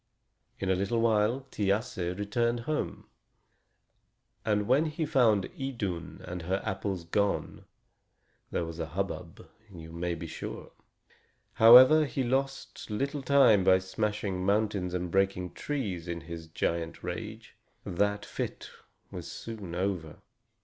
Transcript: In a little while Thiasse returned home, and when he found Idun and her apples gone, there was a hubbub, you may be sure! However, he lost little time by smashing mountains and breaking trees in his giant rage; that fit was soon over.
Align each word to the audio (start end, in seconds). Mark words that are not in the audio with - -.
In 0.57 0.71
a 0.71 0.75
little 0.75 0.99
while 0.99 1.45
Thiasse 1.51 2.17
returned 2.17 2.61
home, 2.61 3.07
and 4.43 4.67
when 4.67 4.87
he 4.87 5.05
found 5.05 5.45
Idun 5.55 6.21
and 6.27 6.41
her 6.41 6.59
apples 6.65 7.03
gone, 7.03 7.65
there 8.49 8.65
was 8.65 8.79
a 8.79 8.87
hubbub, 8.87 9.47
you 9.71 9.91
may 9.91 10.15
be 10.15 10.25
sure! 10.25 10.71
However, 11.53 12.05
he 12.05 12.23
lost 12.23 12.89
little 12.89 13.21
time 13.21 13.63
by 13.63 13.77
smashing 13.77 14.43
mountains 14.43 14.95
and 14.95 15.11
breaking 15.11 15.53
trees 15.53 16.07
in 16.07 16.21
his 16.21 16.47
giant 16.47 17.03
rage; 17.03 17.55
that 17.85 18.25
fit 18.25 18.71
was 19.11 19.31
soon 19.31 19.75
over. 19.75 20.15